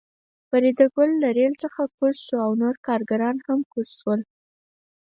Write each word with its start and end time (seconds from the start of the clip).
فریدګل 0.49 1.09
له 1.21 1.29
ریل 1.37 1.53
څخه 1.63 1.81
کوز 1.97 2.15
شو 2.25 2.37
او 2.45 2.51
نور 2.61 2.75
کارګران 2.87 3.37
هم 3.47 3.59
کوز 3.71 3.89
شول 3.99 4.21